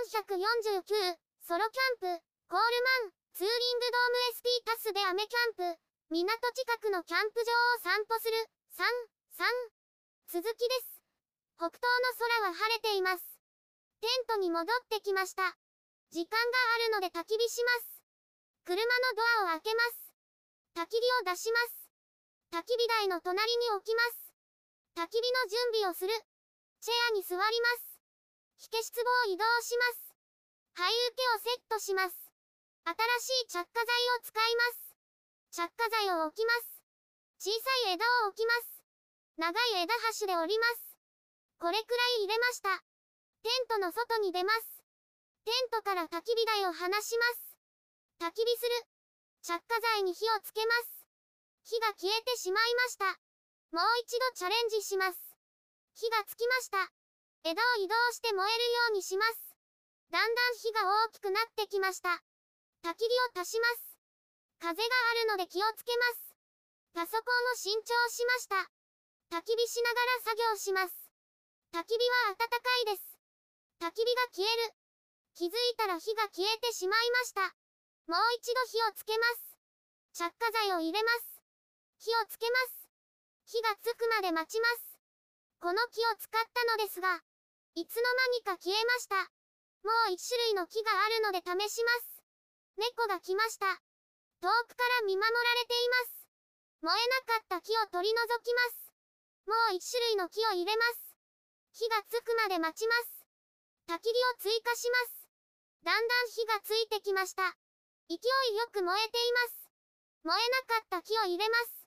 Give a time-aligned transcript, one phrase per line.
[0.00, 0.80] 449、
[1.44, 8.32] ソロキャンプ、コールマン、ツーリングドーム SP タスで雨キャンプ、港近くのキャンプ場を散歩する、
[8.80, 8.88] 3、
[9.36, 11.04] 3、続きです。
[11.60, 13.24] 北東の空は晴れています。
[14.00, 15.52] テントに戻ってきました。
[16.08, 18.00] 時間があるので焚き火します。
[18.64, 18.88] 車の
[19.44, 20.16] ドアを開けます。
[20.80, 21.92] 焚き火を出します。
[22.56, 24.32] 焚き火台の隣に置きます。
[24.96, 26.12] 焚き火の準備をする。
[26.80, 27.89] チェアに座ります。
[28.60, 30.12] 火消し壺を移動します。
[30.76, 32.12] 灰受けをセットします。
[32.84, 32.92] 新
[33.48, 33.88] しい着火剤
[34.20, 35.64] を使います。
[35.64, 36.84] 着火剤を置きます。
[37.40, 38.84] 小さい枝を置きます。
[39.40, 40.92] 長い枝端で折ります。
[41.56, 42.84] これくらい入れました。
[43.40, 44.84] テントの外に出ます。
[45.48, 47.56] テントから焚き火台を離します。
[48.20, 48.84] 焚き火する。
[49.40, 51.08] 着火剤に火をつけます。
[51.64, 53.08] 火が消えてしまいました。
[53.72, 55.18] もう一度チャレンジします。
[55.94, 56.99] 火がつきました。
[57.42, 59.56] 枝を移動して燃えるようにします。
[60.10, 62.20] だんだん火が大きくなってきました。
[62.82, 63.96] 焚き火を足します。
[64.60, 66.36] 風があるので気をつけます。
[66.92, 68.56] パソコンを新調しました。
[69.32, 70.94] 焚き火しながら作業します。
[71.72, 73.16] 焚き火は暖かいです。
[73.80, 74.74] 焚き火が消える。
[75.34, 77.40] 気づいたら火が消えてしまいました。
[78.06, 79.56] もう一度火をつけます。
[80.12, 81.40] 着火剤を入れます。
[81.98, 82.90] 火をつけます。
[83.46, 84.98] 火がつくまで待ちます。
[85.60, 87.22] この木を使ったのですが、
[87.74, 89.16] いつの間にか消えました。
[89.82, 92.22] もう一種類の木があるので試します。
[92.76, 93.66] 猫が来ました。
[94.40, 96.20] 遠くから見守られています。
[96.82, 98.92] 燃えなかった木を取り除きます。
[99.46, 101.14] もう一種類の木を入れます。
[101.72, 103.26] 火がつくまで待ちます。
[103.86, 105.28] 焚き火を追加します。
[105.84, 107.56] だんだん火がついてきました。
[108.08, 109.70] 勢いよく燃えています。
[110.24, 111.86] 燃えなかった木を入れます。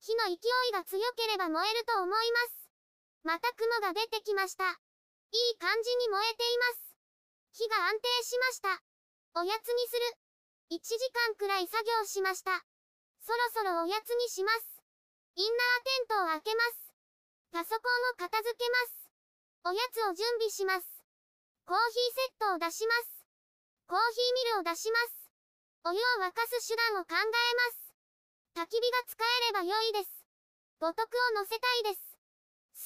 [0.00, 2.70] 火の勢いが強ければ燃えると思います。
[3.24, 4.78] また雲が出てきました。
[5.36, 6.96] いい感じに燃えています。
[7.52, 8.82] 火が安定しました。
[9.36, 10.16] おやつにする。
[10.72, 12.64] 1時間くらい作業しました。
[13.20, 14.80] そろそろおやつにします。
[15.36, 16.92] インナーテントを開けます。
[17.52, 19.12] パソコンを片付けます。
[19.68, 20.88] おやつを準備します。
[21.66, 23.26] コーヒーセットを出します。
[23.88, 25.28] コーヒーミルを出します。
[25.84, 27.92] お湯を沸かす手段を考えます。
[28.56, 30.24] 焚き火が使えれば良いです。
[30.80, 32.16] 五徳を乗せたいです。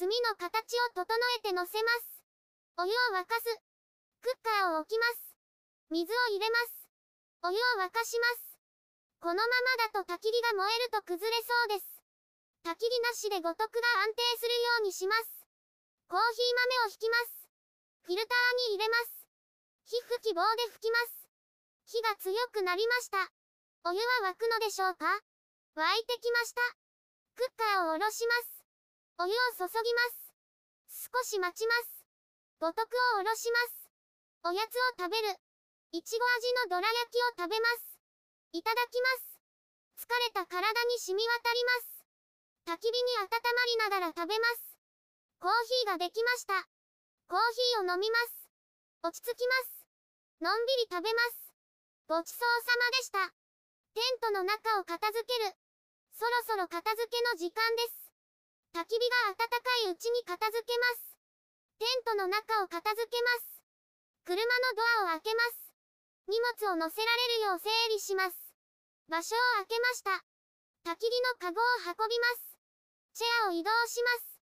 [0.02, 1.06] 炭の形を整
[1.38, 2.19] えて乗せます。
[2.80, 3.44] お湯を沸かす。
[4.24, 5.36] クッカーを置きます。
[5.92, 6.88] 水を入れます。
[7.44, 8.56] お湯を沸かします。
[9.20, 12.00] このままだと焚き火が燃えると崩れそうです。
[12.64, 15.44] 焚き火なしで五徳が安定するようにします。
[16.08, 17.52] コーヒー豆を引きます。
[18.08, 19.28] フィルターに入れます。
[19.84, 21.28] 火吹き棒で吹きます。
[21.84, 23.28] 火が強くなりました。
[23.84, 25.04] お湯は沸くのでしょうか？
[25.76, 26.64] 沸いてきました。
[27.36, 28.64] クッカーを下ろします。
[29.20, 30.00] お湯を注ぎま
[30.88, 31.12] す。
[31.12, 31.99] 少し待ちます。
[32.60, 33.88] 五徳を下ろします。
[34.44, 35.32] おやつを食べる。
[35.96, 37.96] いちご味のどら焼きを食べます。
[38.52, 39.08] いただきま
[39.96, 40.04] す。
[40.04, 42.04] 疲れた体に染み渡ります。
[42.68, 44.76] 焚き火に温まりながら食べます。
[45.40, 45.52] コー
[45.88, 46.68] ヒーができました。
[47.32, 47.40] コー
[47.80, 48.52] ヒーを飲みます。
[49.08, 49.80] 落ち着きます。
[50.44, 51.56] のんびり食べます。
[52.12, 53.24] ごちそうさまでした。
[53.96, 55.56] テントの中を片付ける。
[56.12, 58.12] そろそろ片付けの時間です。
[58.76, 59.56] 焚き火が暖か
[59.88, 61.19] いうちに片付けます。
[61.80, 63.56] テントの中を片付けます。
[64.28, 64.44] 車の
[64.76, 65.72] ドアを開けます。
[66.28, 68.36] 荷物を乗せられるよう整理します。
[69.08, 70.20] 場所を開けました。
[70.84, 72.52] 焚き火のカゴを運びます。
[73.16, 74.44] チェアを移動します。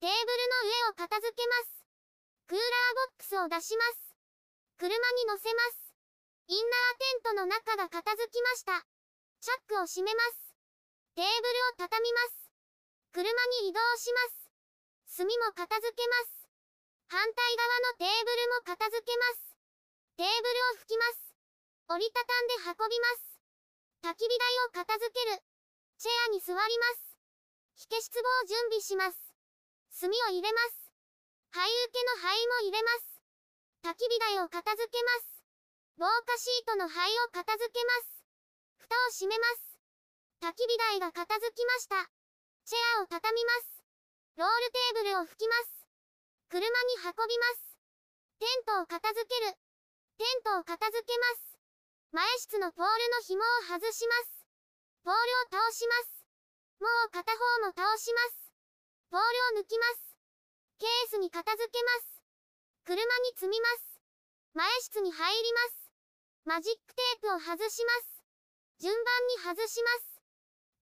[0.00, 1.84] テーブルの上を片付けます。
[2.48, 4.16] クーラーボックスを出します。
[4.80, 5.92] 車に乗せます。
[6.48, 8.88] インナーテントの中が片付きました。
[9.44, 10.56] チャックを閉めます。
[11.12, 12.48] テーブルを畳みます。
[13.12, 13.28] 車
[13.60, 15.20] に移動します。
[15.20, 16.39] 炭も片付けます。
[17.10, 19.50] 反対側のテーブルも片付けます。
[20.14, 21.34] テーブルを拭きます。
[21.90, 23.42] 折りたたんで運びます。
[24.06, 25.42] 焚き火台を片付ける。
[25.98, 27.18] チェアに座ります。
[27.74, 29.18] 火消し壺を準備します。
[29.98, 30.86] 炭を入れます。
[31.50, 33.18] 灰受けの灰も入れます。
[33.82, 35.42] 焚き火台を片付けます。
[35.98, 38.22] 防火シートの灰を片付けます。
[38.86, 39.82] 蓋を閉めます。
[40.46, 42.06] 焚き火台が片付きました。
[42.70, 43.82] チェアを畳みます。
[44.38, 45.79] ロールテーブルを拭きます。
[46.50, 46.66] 車に
[46.98, 47.78] 運びます。
[48.42, 49.54] テントを片付ける。
[50.18, 51.54] テントを片付けます。
[52.10, 54.42] 前室のポールの紐を外します。
[55.06, 56.26] ポールを倒します。
[56.82, 58.50] もう片方も倒します。
[59.14, 59.22] ポー
[59.54, 60.18] ルを抜きます。
[60.82, 62.18] ケースに片付けます。
[62.82, 64.02] 車に積みます。
[64.52, 65.94] 前室に入ります。
[66.46, 68.26] マジックテープを外します。
[68.82, 70.18] 順番に外します。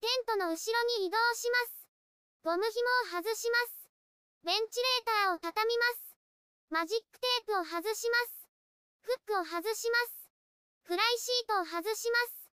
[0.01, 1.85] テントの後ろに移動します。
[2.41, 3.78] ゴム紐を外します。
[4.43, 6.15] ベンチレーターを畳みます。
[6.71, 8.47] マジックテープを外します。
[9.03, 10.31] フックを外します。
[10.83, 12.49] フライシートを外します。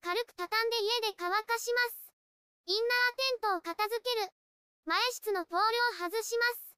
[0.00, 2.12] 軽く畳んで家で乾かします。
[2.66, 4.32] インナーテントを片付ける。
[4.86, 5.64] 前室のポール
[6.00, 6.74] を外します。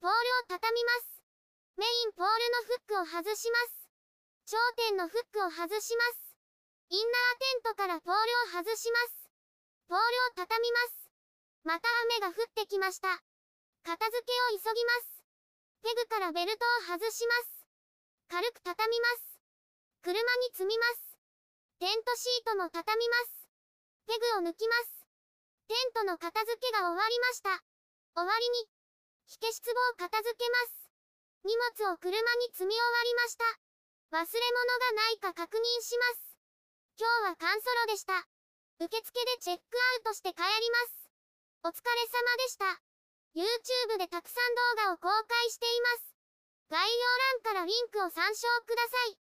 [0.00, 1.22] ポールを畳みます。
[1.76, 3.88] メインポールのフックを外します。
[4.46, 4.58] 頂
[4.90, 6.36] 点のフックを外します。
[6.90, 9.30] インナーテントからポールを外します。
[9.88, 11.10] ポールを畳みます。
[11.62, 11.88] また
[12.20, 13.22] 雨が降ってきました。
[13.84, 15.20] 片付けを急ぎます。
[15.84, 17.68] ペグからベルトを外します。
[18.32, 19.36] 軽く畳みます。
[20.00, 21.20] 車に積みます。
[21.78, 23.44] テントシートも畳みます。
[24.08, 25.04] ペグを抜きます。
[25.68, 27.60] テントの片付けが終わりました。
[28.16, 28.68] 終わりに、
[29.28, 30.88] 火消し壺を片付けます。
[31.44, 31.52] 荷
[31.84, 33.44] 物を車に積み終わりました。
[34.16, 36.36] 忘れ物がないか確認します。
[36.96, 38.24] 今日はカンソロでした。
[38.80, 41.10] 受付でチェックアウトして帰ります。
[41.64, 42.93] お疲れ様でした。
[43.34, 46.14] YouTube でたくさん動画を公開しています。
[46.70, 49.23] 概要欄からリンクを参照ください。